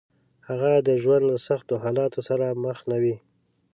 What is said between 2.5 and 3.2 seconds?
مخ نه وي.